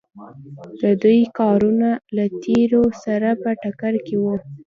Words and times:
د 0.81 0.83
دوی 1.03 1.21
کارونه 1.39 1.89
له 2.15 2.25
تیورۍ 2.41 2.87
سره 3.03 3.29
په 3.41 3.49
ټکر 3.61 3.93
کې 4.05 4.15
وو. 4.23 4.35